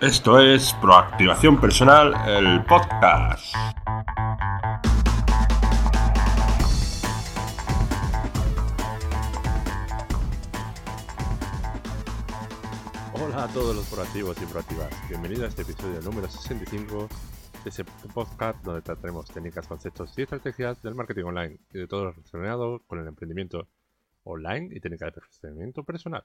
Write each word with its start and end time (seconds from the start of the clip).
Esto 0.00 0.40
es 0.40 0.72
Proactivación 0.80 1.60
Personal, 1.60 2.14
el 2.26 2.64
podcast. 2.64 3.54
Hola 13.12 13.44
a 13.44 13.48
todos 13.52 13.76
los 13.76 13.86
proactivos 13.90 14.40
y 14.40 14.46
proactivas. 14.46 14.88
Bienvenidos 15.10 15.44
a 15.44 15.48
este 15.48 15.62
episodio 15.62 16.00
número 16.00 16.28
65 16.28 17.06
de 17.62 17.68
ese 17.68 17.84
podcast 18.14 18.64
donde 18.64 18.80
trataremos 18.80 19.26
técnicas, 19.26 19.66
conceptos 19.66 20.16
y 20.16 20.22
estrategias 20.22 20.80
del 20.80 20.94
marketing 20.94 21.24
online 21.24 21.58
y 21.74 21.78
de 21.78 21.86
todo 21.86 22.04
lo 22.04 22.12
relacionado 22.12 22.82
con 22.86 23.00
el 23.00 23.06
emprendimiento 23.06 23.68
online 24.24 24.70
y 24.74 24.80
técnica 24.80 25.04
de 25.04 25.12
perfeccionamiento 25.12 25.84
personal. 25.84 26.24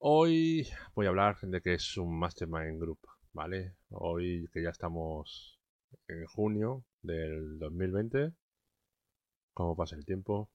Hoy 0.00 0.68
voy 0.94 1.06
a 1.06 1.08
hablar 1.08 1.38
de 1.40 1.60
que 1.60 1.74
es 1.74 1.96
un 1.96 2.18
Mastermind 2.20 2.80
Group, 2.80 3.00
¿vale? 3.32 3.74
Hoy 3.90 4.48
que 4.52 4.62
ya 4.62 4.70
estamos 4.70 5.58
en 6.06 6.24
junio 6.26 6.84
del 7.02 7.58
2020, 7.58 8.32
¿cómo 9.54 9.74
pasa 9.74 9.96
el 9.96 10.04
tiempo? 10.04 10.50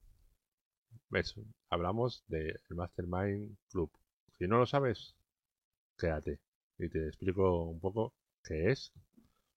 ¿Ves? 1.10 1.34
Hablamos 1.68 2.24
del 2.26 2.58
Mastermind 2.70 3.58
Group. 3.70 3.90
Si 4.38 4.48
no 4.48 4.56
lo 4.56 4.64
sabes, 4.64 5.14
quédate 5.98 6.40
y 6.78 6.88
te 6.88 7.06
explico 7.06 7.64
un 7.64 7.80
poco 7.80 8.14
qué 8.42 8.70
es, 8.70 8.92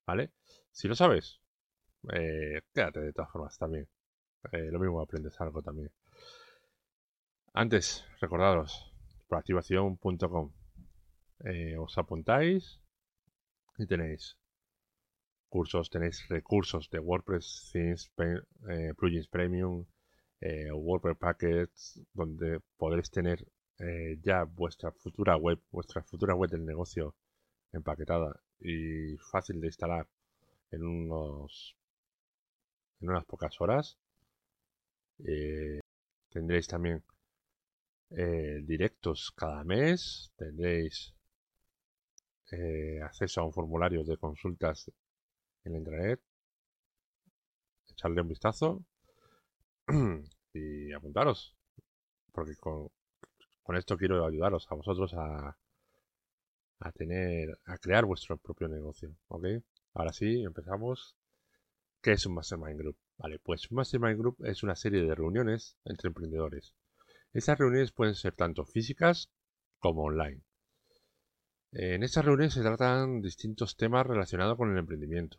¿vale? 0.05 0.31
Si 0.69 0.89
lo 0.89 0.95
sabes, 0.95 1.39
eh, 2.11 2.61
quédate 2.73 2.99
de 2.99 3.13
todas 3.13 3.31
formas 3.31 3.57
también. 3.57 3.87
Eh, 4.51 4.69
lo 4.69 4.79
mismo 4.79 4.99
aprendes 4.99 5.39
algo 5.39 5.61
también. 5.61 5.91
Antes, 7.53 8.05
recordaros, 8.19 8.86
proactivación.com. 9.27 10.51
Eh, 11.45 11.77
os 11.77 11.97
apuntáis 11.97 12.79
y 13.77 13.85
tenéis 13.85 14.37
cursos, 15.49 15.89
tenéis 15.89 16.27
recursos 16.29 16.89
de 16.89 16.99
WordPress, 16.99 17.69
themes, 17.71 18.11
eh, 18.69 18.93
plugins 18.97 19.27
premium, 19.27 19.85
eh, 20.41 20.71
WordPress 20.71 21.17
packets, 21.17 22.01
donde 22.13 22.59
podréis 22.77 23.09
tener 23.11 23.45
ya 24.23 24.43
vuestra 24.43 24.91
futura 24.91 25.37
web, 25.37 25.59
vuestra 25.71 26.01
futura 26.01 26.33
web 26.33 26.49
del 26.49 26.65
negocio 26.65 27.15
empaquetada 27.73 28.41
y 28.59 29.15
fácil 29.31 29.61
de 29.61 29.67
instalar 29.67 30.07
en 30.71 30.83
unos 30.83 31.77
en 33.01 33.09
unas 33.09 33.25
pocas 33.25 33.61
horas. 33.61 33.99
tendréis 36.29 36.67
también 36.67 37.03
eh, 38.11 38.61
directos 38.63 39.31
cada 39.35 39.63
mes. 39.63 40.31
Tendréis 40.37 41.13
eh, 42.51 42.99
acceso 43.03 43.41
a 43.41 43.45
un 43.45 43.53
formulario 43.53 44.03
de 44.03 44.17
consultas 44.17 44.91
en 45.63 45.73
la 45.73 45.77
intranet. 45.79 46.21
Echarle 47.89 48.21
un 48.21 48.27
vistazo 48.27 48.83
y 50.53 50.91
apuntaros. 50.93 51.55
Porque 52.31 52.55
con, 52.55 52.89
esto 53.75 53.97
quiero 53.97 54.25
ayudaros 54.25 54.67
a 54.69 54.75
vosotros 54.75 55.13
a, 55.15 55.57
a 56.79 56.91
tener, 56.91 57.59
a 57.65 57.77
crear 57.77 58.05
vuestro 58.05 58.37
propio 58.37 58.67
negocio. 58.67 59.15
¿Ok? 59.27 59.45
Ahora 59.93 60.13
sí, 60.13 60.43
empezamos. 60.43 61.15
¿Qué 62.01 62.11
es 62.13 62.25
un 62.25 62.35
Mastermind 62.35 62.79
Group? 62.79 62.97
Vale, 63.17 63.39
pues 63.39 63.69
un 63.71 63.77
Mastermind 63.77 64.19
Group 64.19 64.37
es 64.45 64.63
una 64.63 64.75
serie 64.75 65.03
de 65.03 65.15
reuniones 65.15 65.77
entre 65.83 66.09
emprendedores 66.09 66.75
estas 67.37 67.59
reuniones 67.59 67.91
pueden 67.91 68.15
ser 68.15 68.33
tanto 68.33 68.65
físicas 68.65 69.29
como 69.79 70.03
online. 70.03 70.41
En 71.71 72.01
estas 72.01 72.25
reuniones 72.25 72.53
se 72.53 72.61
tratan 72.61 73.21
distintos 73.21 73.77
temas 73.77 74.07
relacionados 74.07 74.57
con 74.57 74.71
el 74.71 74.77
emprendimiento. 74.77 75.37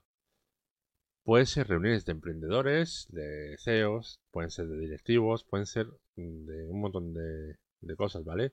Pueden 1.24 1.46
ser 1.46 1.66
reuniones 1.66 2.04
de 2.04 2.12
emprendedores, 2.12 3.06
de 3.10 3.56
CEOs, 3.58 4.20
pueden 4.30 4.50
ser 4.50 4.68
de 4.68 4.78
directivos, 4.78 5.44
pueden 5.44 5.66
ser 5.66 5.88
de 6.14 6.68
un 6.68 6.80
montón 6.80 7.14
de, 7.14 7.56
cosas, 7.96 8.24
¿vale? 8.24 8.52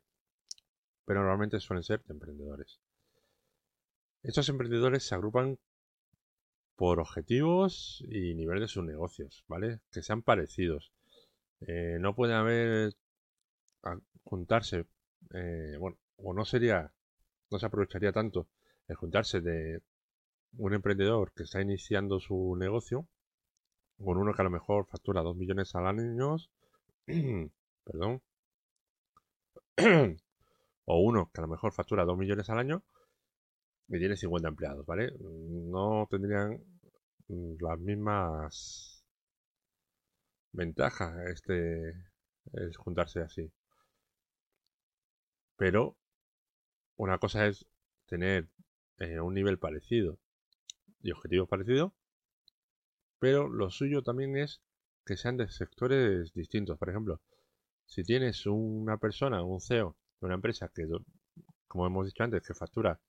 Pero 1.05 1.19
normalmente 1.19 1.59
suelen 1.59 1.83
ser 1.83 2.03
de 2.03 2.13
emprendedores. 2.13 2.79
Estos 4.23 4.49
emprendedores 4.49 5.03
se 5.07 5.13
agrupan 5.13 5.59
por 6.75 6.99
objetivos 6.99 8.03
y 8.09 8.33
nivel 8.33 8.59
de 8.59 8.67
sus 8.67 8.83
negocios, 8.83 9.45
¿vale? 9.47 9.81
Que 9.91 10.01
sean 10.01 10.23
parecidos. 10.23 10.91
Eh, 11.61 11.97
no 11.99 12.15
puede 12.15 12.33
haber 12.33 12.95
juntarse, 14.25 14.85
eh, 15.33 15.77
bueno, 15.79 15.97
o 16.17 16.33
no 16.33 16.45
sería, 16.45 16.91
no 17.51 17.59
se 17.59 17.65
aprovecharía 17.65 18.11
tanto 18.11 18.47
el 18.87 18.95
juntarse 18.97 19.41
de 19.41 19.81
un 20.57 20.73
emprendedor 20.73 21.31
que 21.33 21.43
está 21.43 21.61
iniciando 21.61 22.19
su 22.19 22.55
negocio 22.57 23.07
con 24.03 24.17
uno 24.17 24.33
que 24.33 24.41
a 24.41 24.45
lo 24.45 24.51
mejor 24.51 24.85
factura 24.87 25.21
2 25.21 25.35
millones 25.37 25.73
al 25.75 25.87
año, 25.87 26.37
perdón, 27.85 28.21
o 30.85 30.99
uno 30.99 31.29
que 31.33 31.41
a 31.41 31.43
lo 31.43 31.47
mejor 31.47 31.73
factura 31.73 32.05
2 32.05 32.17
millones 32.17 32.49
al 32.49 32.59
año 32.59 32.83
y 33.87 33.99
tiene 33.99 34.17
50 34.17 34.47
empleados, 34.49 34.85
¿vale? 34.85 35.13
No 35.19 36.07
tendrían 36.09 36.59
las 37.27 37.79
mismas 37.79 39.03
ventajas 40.51 41.15
este 41.29 41.93
el 42.53 42.75
juntarse 42.77 43.21
así. 43.21 43.51
Pero 45.57 45.97
una 46.97 47.17
cosa 47.17 47.47
es 47.47 47.65
tener 48.05 48.49
eh, 48.99 49.19
un 49.19 49.33
nivel 49.33 49.59
parecido 49.59 50.19
y 51.01 51.11
objetivos 51.11 51.47
parecidos, 51.47 51.91
pero 53.19 53.47
lo 53.47 53.69
suyo 53.69 54.03
también 54.03 54.37
es 54.37 54.61
que 55.05 55.17
sean 55.17 55.37
de 55.37 55.49
sectores 55.49 56.33
distintos. 56.33 56.77
Por 56.77 56.89
ejemplo, 56.89 57.21
si 57.85 58.03
tienes 58.03 58.45
una 58.45 58.97
persona, 58.97 59.43
un 59.43 59.61
CEO 59.61 59.95
de 60.19 60.25
una 60.25 60.35
empresa 60.35 60.71
que, 60.73 60.87
como 61.67 61.85
hemos 61.85 62.05
dicho 62.05 62.23
antes, 62.23 62.43
que 62.43 62.53
factura 62.53 62.99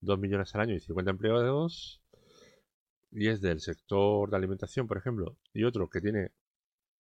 2 0.00 0.18
millones 0.18 0.54
al 0.54 0.62
año 0.62 0.74
y 0.74 0.80
50 0.80 1.10
empleados, 1.10 2.02
y 3.10 3.28
es 3.28 3.40
del 3.40 3.60
sector 3.60 4.30
de 4.30 4.36
alimentación, 4.36 4.86
por 4.86 4.98
ejemplo, 4.98 5.36
y 5.52 5.64
otro 5.64 5.88
que 5.90 6.00
tiene 6.00 6.30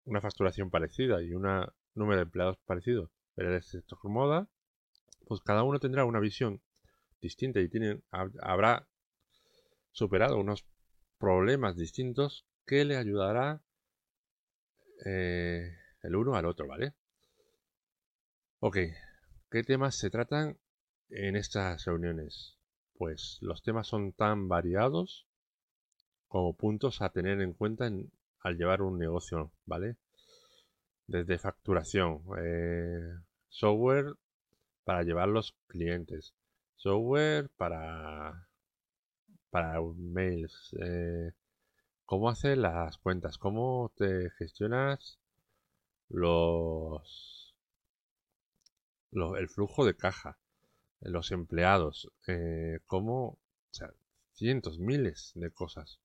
una 0.06 0.22
facturación 0.22 0.70
parecida 0.70 1.22
y 1.22 1.34
un 1.34 1.44
número 1.96 2.18
de 2.18 2.24
empleados 2.24 2.58
parecido, 2.66 3.12
pero 3.36 3.52
del 3.52 3.62
sector 3.62 4.00
moda, 4.06 4.48
pues 5.28 5.42
cada 5.42 5.64
uno 5.64 5.80
tendrá 5.80 6.06
una 6.06 6.20
visión 6.20 6.62
distinta 7.22 7.60
y 7.60 7.68
tiene, 7.68 8.02
habrá 8.12 8.88
superado 9.92 10.38
unos 10.38 10.66
problemas 11.18 11.76
distintos 11.76 12.46
que 12.66 12.86
le 12.86 12.98
ayudará 12.98 13.62
eh, 15.06 15.72
el 16.04 16.16
uno 16.16 16.36
al 16.36 16.46
otro, 16.46 16.68
¿vale? 16.68 16.94
Ok, 18.60 18.78
¿qué 19.52 19.64
temas 19.64 19.96
se 19.96 20.10
tratan 20.10 20.58
en 21.10 21.36
estas 21.36 21.86
reuniones? 21.86 22.58
Pues 22.98 23.38
los 23.42 23.62
temas 23.62 23.88
son 23.88 24.14
tan 24.14 24.48
variados 24.48 25.28
como 26.28 26.56
puntos 26.56 27.02
a 27.02 27.10
tener 27.10 27.42
en 27.42 27.54
cuenta 27.54 27.90
al 28.42 28.58
llevar 28.58 28.82
un 28.82 28.98
negocio, 28.98 29.52
¿vale? 29.66 29.98
Desde 31.06 31.38
facturación, 31.38 32.24
eh, 32.40 33.14
software 33.50 34.16
para 34.88 35.04
llevar 35.04 35.28
los 35.28 35.54
clientes, 35.68 36.34
software 36.78 37.50
para, 37.58 38.48
para 39.50 39.82
mails, 39.82 40.74
eh, 40.80 41.34
cómo 42.06 42.30
hacer 42.30 42.58
las 42.58 42.98
cuentas, 42.98 43.38
cómo 43.38 43.92
te 43.98 44.30
gestionas 44.38 45.20
los, 46.08 47.54
el 49.12 49.50
flujo 49.50 49.84
de 49.84 49.98
caja, 49.98 50.40
los 51.02 51.34
empleados, 51.34 52.10
eh, 52.26 52.80
cómo, 52.86 53.40
cientos, 54.32 54.80
miles 54.80 55.34
de 55.36 55.52
cosas, 55.52 56.00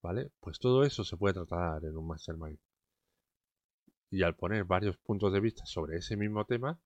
¿vale? 0.00 0.30
Pues 0.38 0.60
todo 0.60 0.84
eso 0.84 1.02
se 1.02 1.16
puede 1.16 1.34
tratar 1.34 1.84
en 1.84 1.96
un 1.96 2.06
mastermind. 2.06 2.60
Y 4.10 4.22
al 4.22 4.36
poner 4.36 4.62
varios 4.62 4.96
puntos 4.96 5.32
de 5.32 5.40
vista 5.40 5.66
sobre 5.66 5.96
ese 5.96 6.16
mismo 6.16 6.44
tema, 6.44 6.78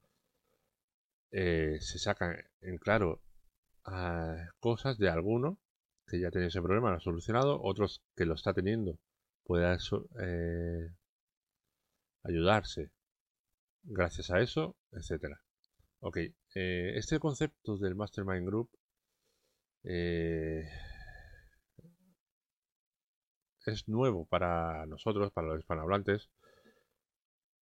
eh, 1.38 1.78
se 1.80 1.98
sacan 1.98 2.34
en 2.62 2.78
claro 2.78 3.20
ah, 3.84 4.48
cosas 4.58 4.96
de 4.96 5.10
alguno 5.10 5.58
que 6.06 6.18
ya 6.20 6.30
tiene 6.30 6.46
ese 6.46 6.62
problema, 6.62 6.90
lo 6.90 6.96
ha 6.96 7.00
solucionado, 7.00 7.60
otros 7.62 8.02
que 8.16 8.24
lo 8.24 8.34
está 8.34 8.54
teniendo, 8.54 8.98
puede 9.44 9.76
eh, 10.20 10.94
ayudarse 12.22 12.90
gracias 13.82 14.30
a 14.30 14.40
eso, 14.40 14.76
etcétera. 14.92 15.42
Ok, 16.00 16.18
eh, 16.54 16.92
este 16.96 17.18
concepto 17.18 17.76
del 17.76 17.96
Mastermind 17.96 18.46
Group 18.46 18.70
es 23.66 23.88
nuevo 23.88 24.24
para 24.26 24.86
nosotros, 24.86 25.32
para 25.32 25.48
los 25.48 25.60
hispanohablantes, 25.60 26.30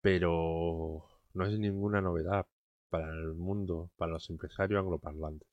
pero 0.00 1.04
no 1.32 1.46
es 1.46 1.58
ninguna 1.58 2.00
novedad 2.00 2.46
para 2.94 3.10
el 3.10 3.34
mundo, 3.34 3.90
para 3.96 4.12
los 4.12 4.30
empresarios 4.30 4.78
angloparlantes. 4.78 5.48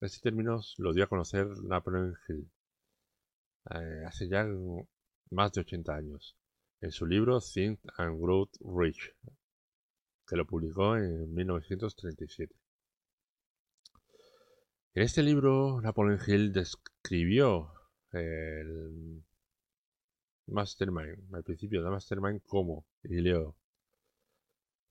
Este 0.00 0.20
término 0.20 0.58
lo 0.78 0.94
dio 0.94 1.04
a 1.04 1.06
conocer 1.06 1.46
Napoleon 1.64 2.16
Hill 2.26 2.50
eh, 3.74 4.04
hace 4.06 4.26
ya 4.26 4.46
más 5.30 5.52
de 5.52 5.60
80 5.60 5.94
años 5.94 6.34
en 6.80 6.92
su 6.92 7.04
libro 7.04 7.40
Think 7.42 7.80
and 7.98 8.18
Grow 8.18 8.48
Rich, 8.60 9.14
que 10.26 10.36
lo 10.36 10.46
publicó 10.46 10.96
en 10.96 11.34
1937. 11.34 12.54
En 14.94 15.02
este 15.02 15.22
libro, 15.22 15.78
Napoleon 15.82 16.18
Hill 16.26 16.54
describió 16.54 17.70
el 18.12 19.22
Mastermind, 20.46 21.34
al 21.34 21.44
principio 21.44 21.84
de 21.84 21.90
Mastermind, 21.90 22.40
como, 22.46 22.86
y 23.02 23.20
leo, 23.20 23.58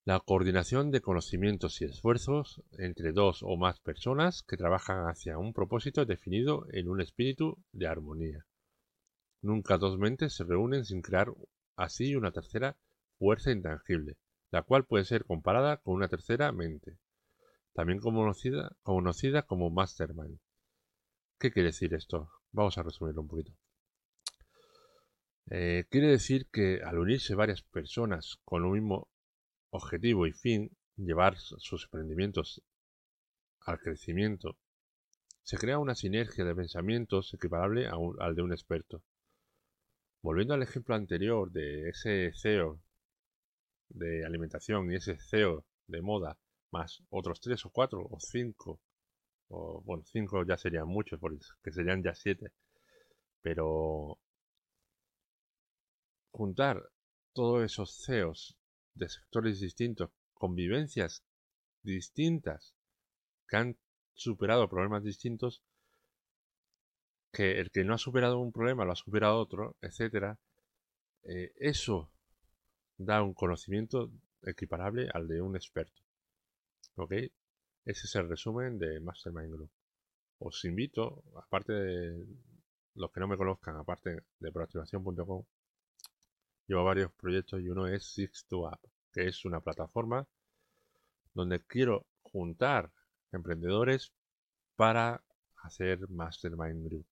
la 0.06 0.20
coordinación 0.20 0.92
de 0.92 1.02
conocimientos 1.02 1.82
y 1.82 1.86
esfuerzos 1.86 2.62
entre 2.78 3.12
dos 3.12 3.42
o 3.42 3.58
más 3.58 3.80
personas 3.80 4.44
que 4.44 4.56
trabajan 4.56 5.08
hacia 5.08 5.40
un 5.40 5.52
propósito 5.52 6.06
definido 6.06 6.68
en 6.74 6.90
un 6.90 7.02
espíritu 7.02 7.58
de 7.72 7.88
armonía. 7.88 8.46
Nunca 9.42 9.80
dos 9.80 9.98
mentes 9.98 10.36
se 10.36 10.44
reúnen 10.44 10.86
sin 10.86 11.02
crear 11.02 11.34
así 11.76 12.16
una 12.16 12.32
tercera 12.32 12.78
fuerza 13.18 13.52
intangible, 13.52 14.18
la 14.52 14.62
cual 14.62 14.86
puede 14.86 15.06
ser 15.06 15.26
comparada 15.26 15.78
con 15.78 15.96
una 15.96 16.08
tercera 16.08 16.52
mente, 16.52 17.00
también 17.74 18.00
conocida, 18.00 19.42
como 19.48 19.72
Mastermind. 19.72 20.38
¿Qué 21.40 21.52
quiere 21.52 21.70
decir 21.70 21.96
esto? 21.96 22.30
Vamos 22.52 22.78
a 22.78 22.84
resumirlo 22.84 23.22
un 23.22 23.28
poquito. 23.28 23.54
Eh, 25.48 25.86
quiere 25.90 26.08
decir 26.08 26.48
que 26.52 26.82
al 26.84 27.00
unirse 27.00 27.34
varias 27.34 27.64
personas 27.64 28.38
con 28.46 28.64
un 28.64 28.74
mismo 28.74 29.10
objetivo 29.76 30.28
y 30.28 30.34
fin, 30.34 30.72
llevar 30.98 31.38
sus 31.38 31.84
emprendimientos 31.86 32.62
al 33.62 33.80
crecimiento, 33.80 34.58
se 35.44 35.58
crea 35.58 35.80
una 35.80 35.96
sinergia 35.96 36.46
de 36.46 36.56
pensamientos 36.56 37.34
equiparable 37.34 37.88
al 37.88 38.36
de 38.36 38.42
un 38.42 38.52
experto. 38.52 39.04
Volviendo 40.22 40.54
al 40.54 40.64
ejemplo 40.64 40.96
anterior 40.96 41.52
de 41.52 41.90
ese 41.90 42.32
CEO 42.34 42.80
de 43.90 44.26
alimentación 44.26 44.92
y 44.92 44.96
ese 44.96 45.18
CEO 45.20 45.66
de 45.88 46.02
moda, 46.02 46.38
más 46.72 47.04
otros 47.10 47.40
tres 47.40 47.66
o 47.66 47.70
cuatro 47.70 48.08
o 48.10 48.20
cinco, 48.20 48.80
o 49.50 49.82
bueno, 49.82 50.04
cinco 50.06 50.44
ya 50.44 50.58
serían 50.58 50.88
muchos, 50.88 51.20
porque 51.20 51.72
serían 51.72 52.02
ya 52.02 52.16
siete, 52.16 52.52
pero 53.42 54.18
juntar 56.32 56.90
todos 57.34 57.64
esos 57.64 58.04
CEOs 58.04 58.58
de 58.96 59.10
sectores 59.10 59.60
distintos, 59.60 60.10
convivencias 60.34 61.24
distintas, 61.84 62.74
que 63.48 63.58
han 63.58 63.78
superado 64.14 64.68
problemas 64.70 65.04
distintos, 65.04 65.62
que 67.32 67.60
el 67.60 67.70
que 67.70 67.84
no 67.84 67.94
ha 67.94 67.98
superado 67.98 68.40
un 68.40 68.52
problema 68.52 68.86
lo 68.86 68.94
ha 68.94 68.96
superado 68.96 69.38
otro, 69.38 69.76
etcétera, 69.82 70.40
eh, 71.24 71.54
eso 71.58 72.10
da 72.98 73.22
un 73.22 73.34
conocimiento 73.34 74.12
equiparable 74.42 75.10
al 75.14 75.28
de 75.28 75.42
un 75.42 75.56
experto. 75.56 76.02
¿Ok? 76.96 77.12
Ese 77.12 78.08
es 78.08 78.16
el 78.16 78.30
resumen 78.30 78.80
de 78.80 79.00
Mastermind 79.00 79.52
Group. 79.52 79.72
Os 80.40 80.64
invito, 80.66 81.24
aparte 81.36 81.74
de 81.74 82.26
los 82.96 83.12
que 83.12 83.20
no 83.20 83.28
me 83.28 83.38
conozcan, 83.38 83.76
aparte 83.76 84.24
de 84.40 84.52
proactivación.com, 84.52 85.44
Llevo 86.68 86.84
varios 86.84 87.12
proyectos 87.14 87.62
y 87.62 87.70
uno 87.70 87.88
es 87.88 88.18
Six2App, 88.18 88.80
que 89.14 89.28
es 89.28 89.46
una 89.46 89.62
plataforma 89.62 90.28
donde 91.34 91.64
quiero 91.64 92.06
juntar 92.22 92.92
emprendedores 93.32 94.14
para 94.76 95.24
hacer 95.64 96.10
Mastermind 96.10 96.88
Group. 96.88 97.08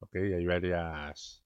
Ok, 0.00 0.14
hay 0.16 0.46
varias 0.46 1.42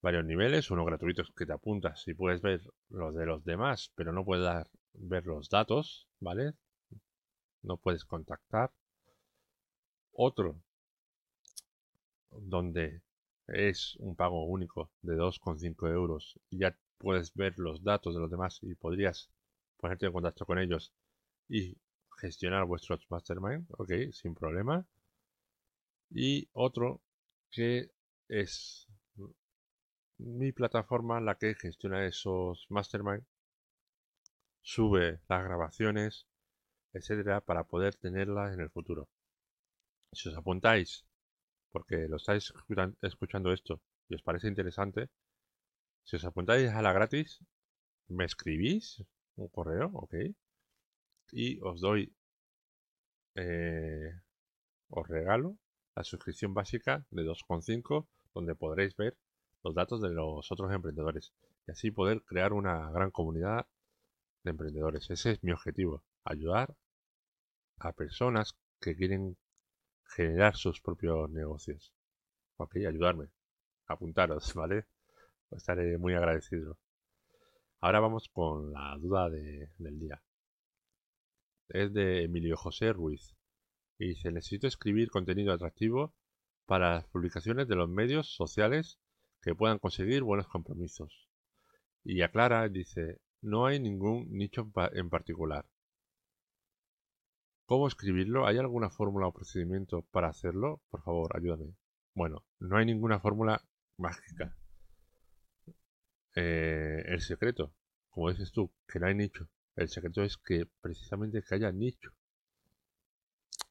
varios 0.00 0.24
niveles, 0.24 0.70
uno 0.70 0.84
gratuito 0.84 1.22
que 1.36 1.46
te 1.46 1.52
apuntas 1.52 2.06
y 2.08 2.14
puedes 2.14 2.42
ver 2.42 2.60
los 2.88 3.14
de 3.14 3.24
los 3.24 3.44
demás, 3.44 3.92
pero 3.94 4.12
no 4.12 4.24
puedes 4.24 4.66
ver 4.94 5.26
los 5.26 5.48
datos, 5.48 6.08
¿vale? 6.18 6.54
No 7.62 7.76
puedes 7.76 8.04
contactar. 8.04 8.72
Otro 10.12 10.60
donde 12.30 13.02
es 13.48 13.96
un 13.96 14.16
pago 14.16 14.44
único 14.46 14.90
de 15.02 15.16
2,5 15.16 15.90
euros 15.92 16.38
y 16.50 16.58
ya 16.58 16.76
puedes 16.98 17.34
ver 17.34 17.58
los 17.58 17.82
datos 17.82 18.14
de 18.14 18.20
los 18.20 18.30
demás 18.30 18.58
y 18.62 18.74
podrías 18.74 19.30
ponerte 19.76 20.06
en 20.06 20.12
contacto 20.12 20.46
con 20.46 20.58
ellos 20.58 20.92
y 21.48 21.76
gestionar 22.18 22.64
vuestros 22.64 23.04
mastermind, 23.10 23.66
ok, 23.78 23.90
sin 24.12 24.34
problema. 24.34 24.86
Y 26.10 26.48
otro 26.52 27.00
que 27.50 27.90
es 28.28 28.86
mi 30.18 30.52
plataforma 30.52 31.20
la 31.20 31.36
que 31.36 31.54
gestiona 31.54 32.06
esos 32.06 32.66
mastermind, 32.70 33.24
sube 34.62 35.20
las 35.28 35.44
grabaciones, 35.44 36.26
etcétera, 36.92 37.40
para 37.40 37.64
poder 37.64 37.96
tenerlas 37.96 38.54
en 38.54 38.60
el 38.60 38.70
futuro. 38.70 39.08
Si 40.12 40.28
os 40.28 40.36
apuntáis 40.36 41.04
porque 41.72 42.06
lo 42.08 42.16
estáis 42.16 42.52
escuchando 43.02 43.52
esto 43.52 43.80
y 44.08 44.14
os 44.14 44.22
parece 44.22 44.48
interesante, 44.48 45.08
si 46.04 46.16
os 46.16 46.24
apuntáis 46.24 46.70
a 46.70 46.82
la 46.82 46.92
gratis, 46.92 47.40
me 48.08 48.24
escribís 48.24 49.02
un 49.36 49.48
correo, 49.48 49.90
ok, 49.94 50.14
y 51.32 51.58
os 51.62 51.80
doy, 51.80 52.14
eh, 53.34 54.12
os 54.90 55.08
regalo 55.08 55.56
la 55.96 56.04
suscripción 56.04 56.54
básica 56.54 57.06
de 57.10 57.22
2,5 57.24 58.06
donde 58.34 58.54
podréis 58.54 58.96
ver 58.96 59.16
los 59.62 59.74
datos 59.74 60.00
de 60.02 60.10
los 60.10 60.50
otros 60.50 60.72
emprendedores 60.72 61.32
y 61.66 61.72
así 61.72 61.90
poder 61.90 62.22
crear 62.22 62.52
una 62.52 62.90
gran 62.90 63.10
comunidad 63.10 63.66
de 64.42 64.50
emprendedores. 64.50 65.10
Ese 65.10 65.32
es 65.32 65.44
mi 65.44 65.52
objetivo, 65.52 66.02
ayudar 66.24 66.74
a 67.78 67.92
personas 67.92 68.56
que 68.80 68.96
quieren 68.96 69.36
generar 70.14 70.56
sus 70.56 70.80
propios 70.80 71.30
negocios. 71.30 71.92
Ok, 72.56 72.76
ayudarme. 72.76 73.28
Apuntaros, 73.86 74.52
¿vale? 74.54 74.86
Estaré 75.50 75.98
muy 75.98 76.14
agradecido. 76.14 76.78
Ahora 77.80 78.00
vamos 78.00 78.28
con 78.28 78.72
la 78.72 78.96
duda 78.98 79.28
del 79.28 79.98
día. 79.98 80.22
Es 81.68 81.92
de 81.92 82.24
Emilio 82.24 82.56
José 82.56 82.92
Ruiz. 82.92 83.34
Y 83.98 84.08
dice, 84.08 84.30
necesito 84.30 84.66
escribir 84.66 85.10
contenido 85.10 85.52
atractivo 85.52 86.14
para 86.66 86.94
las 86.94 87.06
publicaciones 87.06 87.68
de 87.68 87.76
los 87.76 87.88
medios 87.88 88.34
sociales 88.34 88.98
que 89.42 89.54
puedan 89.54 89.78
conseguir 89.78 90.22
buenos 90.22 90.48
compromisos. 90.48 91.28
Y 92.04 92.22
aclara, 92.22 92.68
dice, 92.68 93.20
no 93.40 93.66
hay 93.66 93.80
ningún 93.80 94.30
nicho 94.30 94.70
en 94.92 95.10
particular. 95.10 95.66
¿Cómo 97.66 97.88
escribirlo? 97.88 98.46
¿Hay 98.46 98.58
alguna 98.58 98.90
fórmula 98.90 99.26
o 99.26 99.32
procedimiento 99.32 100.02
para 100.10 100.28
hacerlo? 100.28 100.80
Por 100.90 101.02
favor, 101.02 101.36
ayúdame. 101.36 101.74
Bueno, 102.14 102.44
no 102.58 102.76
hay 102.76 102.86
ninguna 102.86 103.20
fórmula 103.20 103.62
mágica. 103.96 104.56
Eh, 106.34 107.02
el 107.06 107.20
secreto, 107.20 107.72
como 108.10 108.30
dices 108.30 108.52
tú, 108.52 108.70
que 108.86 108.98
no 108.98 109.06
hay 109.06 109.14
nicho. 109.14 109.48
El 109.76 109.88
secreto 109.88 110.22
es 110.22 110.36
que 110.36 110.66
precisamente 110.80 111.42
que 111.42 111.54
haya 111.54 111.72
nicho. 111.72 112.10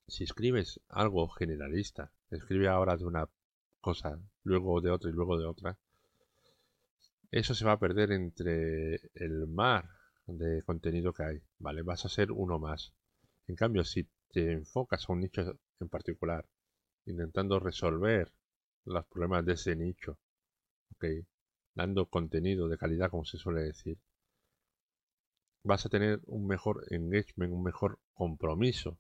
Si 0.08 0.24
escribes 0.24 0.80
algo 0.90 1.28
generalista, 1.30 2.12
escribe 2.32 2.68
ahora 2.68 2.98
de 2.98 3.06
una 3.06 3.30
cosa, 3.82 4.20
luego 4.44 4.82
de 4.82 4.92
otra 4.92 5.10
y 5.10 5.14
luego 5.14 5.38
de 5.38 5.46
otra, 5.46 5.78
eso 7.32 7.54
se 7.56 7.66
va 7.66 7.74
a 7.74 7.80
perder 7.80 8.12
entre 8.12 8.96
el 9.14 9.48
mar 9.48 9.90
de 10.28 10.62
contenido 10.64 11.14
que 11.14 11.24
hay, 11.24 11.42
¿vale? 11.60 11.82
Vas 11.82 12.06
a 12.06 12.10
ser 12.10 12.32
uno 12.32 12.60
más. 12.60 12.94
En 13.48 13.56
cambio, 13.56 13.84
si 13.84 14.08
te 14.30 14.52
enfocas 14.52 15.08
a 15.08 15.14
un 15.14 15.22
nicho 15.22 15.60
en 15.80 15.90
particular, 15.90 16.46
intentando 17.06 17.60
resolver 17.60 18.32
los 18.86 19.06
problemas 19.08 19.46
de 19.46 19.54
ese 19.54 19.76
nicho, 19.76 20.18
dando 21.76 22.06
contenido 22.08 22.68
de 22.68 22.78
calidad, 22.78 23.10
como 23.10 23.26
se 23.26 23.38
suele 23.38 23.62
decir, 23.62 23.98
vas 25.64 25.86
a 25.86 25.90
tener 25.90 26.22
un 26.26 26.48
mejor 26.48 26.86
engagement, 26.92 27.54
un 27.54 27.64
mejor 27.64 28.00
compromiso 28.14 28.98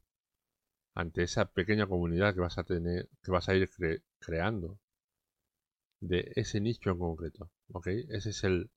ante 0.93 1.24
esa 1.24 1.45
pequeña 1.45 1.88
comunidad 1.88 2.33
que 2.33 2.41
vas 2.41 2.57
a 2.57 2.63
tener, 2.63 3.10
que 3.24 3.31
vas 3.31 3.48
a 3.50 3.55
ir 3.55 3.69
creando 4.19 4.79
de 6.00 6.31
ese 6.36 6.60
nicho 6.60 6.89
en 6.91 7.00
concreto. 7.00 7.51
Ese 8.10 8.29
es 8.31 8.43
el, 8.43 8.71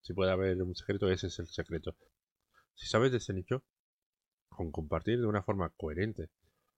si 0.00 0.14
puede 0.14 0.32
haber 0.32 0.62
un 0.62 0.74
secreto, 0.74 1.10
ese 1.10 1.26
es 1.26 1.38
el 1.38 1.48
secreto. 1.48 1.96
Si 2.74 2.86
sabes 2.86 3.10
de 3.12 3.18
ese 3.18 3.34
nicho, 3.34 3.62
con 4.60 4.72
compartir 4.72 5.18
de 5.18 5.26
una 5.26 5.42
forma 5.42 5.70
coherente, 5.70 6.28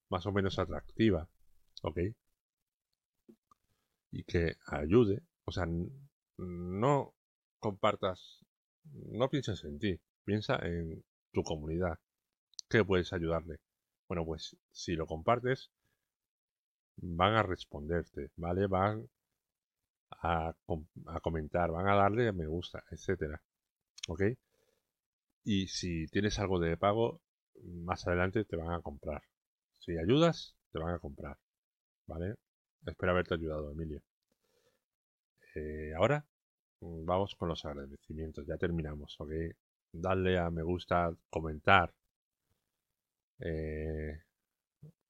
más 0.08 0.24
o 0.26 0.30
menos 0.30 0.60
atractiva, 0.60 1.28
¿ok? 1.82 1.98
Y 4.12 4.22
que 4.22 4.54
ayude, 4.68 5.24
o 5.44 5.50
sea, 5.50 5.66
no 6.38 7.12
compartas, 7.58 8.46
no 8.84 9.28
pienses 9.28 9.64
en 9.64 9.80
ti, 9.80 10.00
piensa 10.24 10.60
en 10.62 11.02
tu 11.32 11.42
comunidad, 11.42 11.98
que 12.68 12.84
puedes 12.84 13.12
ayudarle. 13.12 13.58
Bueno, 14.06 14.24
pues 14.24 14.56
si 14.70 14.94
lo 14.94 15.08
compartes, 15.08 15.72
van 16.98 17.34
a 17.34 17.42
responderte, 17.42 18.30
¿vale? 18.36 18.68
Van 18.68 19.08
a, 20.22 20.54
comentar, 21.20 21.72
van 21.72 21.88
a 21.88 21.96
darle 21.96 22.30
me 22.30 22.46
gusta, 22.46 22.84
etcétera. 22.92 23.42
¿Ok? 24.06 24.22
Y 25.42 25.66
si 25.66 26.06
tienes 26.06 26.38
algo 26.38 26.60
de 26.60 26.76
pago, 26.76 27.20
más 27.62 28.06
adelante 28.06 28.44
te 28.44 28.56
van 28.56 28.72
a 28.72 28.80
comprar. 28.80 29.22
Si 29.78 29.96
ayudas, 29.98 30.56
te 30.72 30.78
van 30.78 30.94
a 30.94 30.98
comprar. 30.98 31.38
¿Vale? 32.06 32.36
Espero 32.86 33.12
haberte 33.12 33.34
ayudado, 33.34 33.72
Emilio. 33.72 34.02
Eh, 35.54 35.92
ahora 35.96 36.24
mm, 36.80 37.04
vamos 37.04 37.34
con 37.36 37.48
los 37.48 37.64
agradecimientos. 37.64 38.46
Ya 38.46 38.56
terminamos, 38.56 39.16
¿ok? 39.20 39.32
Darle 39.92 40.38
a 40.38 40.50
me 40.50 40.62
gusta, 40.62 41.14
comentar. 41.30 41.92
Eh, 43.40 44.20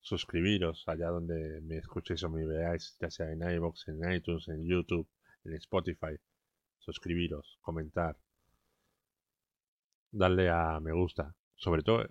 suscribiros 0.00 0.84
allá 0.88 1.08
donde 1.08 1.60
me 1.62 1.78
escuchéis 1.78 2.22
o 2.24 2.30
me 2.30 2.44
veáis, 2.46 2.96
ya 3.00 3.10
sea 3.10 3.30
en 3.30 3.42
iBox, 3.42 3.88
en 3.88 4.12
iTunes, 4.12 4.48
en 4.48 4.64
YouTube, 4.66 5.08
en 5.44 5.54
Spotify. 5.54 6.16
Suscribiros, 6.78 7.58
comentar, 7.62 8.16
darle 10.12 10.50
a 10.50 10.78
me 10.80 10.92
gusta. 10.92 11.34
Sobre 11.56 11.82
todo, 11.82 12.06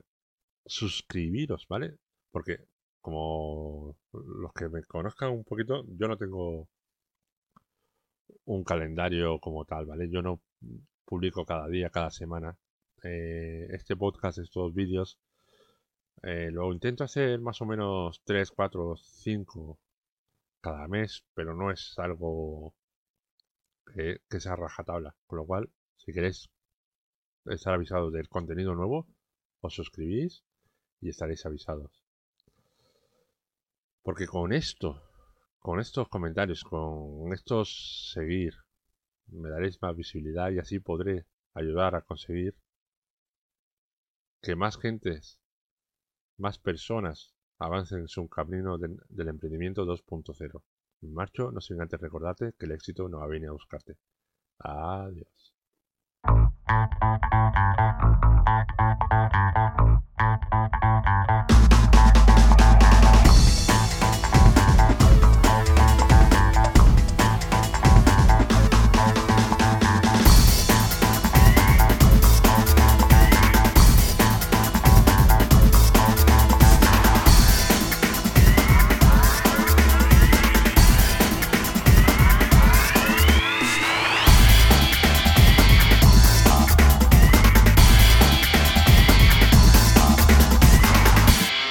suscribiros, 0.65 1.67
¿vale? 1.67 1.97
Porque 2.31 2.59
como 3.01 3.97
los 4.11 4.53
que 4.53 4.69
me 4.69 4.83
conozcan 4.83 5.31
un 5.31 5.43
poquito, 5.43 5.83
yo 5.87 6.07
no 6.07 6.17
tengo 6.17 6.69
un 8.45 8.63
calendario 8.63 9.39
como 9.39 9.65
tal, 9.65 9.85
¿vale? 9.85 10.09
Yo 10.09 10.21
no 10.21 10.41
publico 11.05 11.45
cada 11.45 11.67
día, 11.67 11.89
cada 11.89 12.11
semana. 12.11 12.57
Eh, 13.03 13.67
este 13.71 13.95
podcast, 13.95 14.37
estos 14.39 14.73
vídeos, 14.73 15.19
eh, 16.23 16.51
lo 16.51 16.71
intento 16.71 17.03
hacer 17.03 17.39
más 17.41 17.61
o 17.61 17.65
menos 17.65 18.21
3, 18.25 18.51
4, 18.51 18.95
5 18.97 19.79
cada 20.61 20.87
mes, 20.87 21.23
pero 21.33 21.55
no 21.55 21.71
es 21.71 21.95
algo 21.97 22.75
que, 23.93 24.21
que 24.29 24.39
sea 24.39 24.55
rajatabla. 24.55 25.15
Con 25.27 25.37
lo 25.39 25.45
cual, 25.45 25.69
si 25.97 26.13
queréis 26.13 26.49
estar 27.45 27.73
avisados 27.73 28.13
del 28.13 28.29
contenido 28.29 28.75
nuevo, 28.75 29.07
os 29.61 29.73
suscribís 29.73 30.43
y 31.01 31.09
estaréis 31.09 31.45
avisados. 31.45 32.03
Porque 34.03 34.27
con 34.27 34.53
esto, 34.53 35.01
con 35.59 35.79
estos 35.79 36.07
comentarios, 36.07 36.63
con 36.63 37.33
estos 37.33 38.11
seguir, 38.13 38.53
me 39.27 39.49
daréis 39.49 39.81
más 39.81 39.95
visibilidad 39.95 40.51
y 40.51 40.59
así 40.59 40.79
podré 40.79 41.25
ayudar 41.53 41.95
a 41.95 42.01
conseguir 42.01 42.55
que 44.41 44.55
más 44.55 44.77
gentes, 44.77 45.39
más 46.37 46.57
personas 46.57 47.35
avancen 47.59 47.99
en 47.99 48.07
su 48.07 48.27
camino 48.27 48.77
del 48.77 49.27
emprendimiento 49.27 49.85
2.0. 49.85 50.63
En 51.03 51.13
marcho, 51.13 51.51
no 51.51 51.61
sin 51.61 51.81
antes 51.81 51.99
recordarte 51.99 52.53
que 52.57 52.65
el 52.65 52.71
éxito 52.71 53.07
no 53.07 53.19
va 53.19 53.25
a 53.25 53.27
venir 53.27 53.49
a 53.49 53.53
buscarte. 53.53 53.97
Adiós. 54.59 55.53
Thank 56.71 56.93
you. 61.29 61.40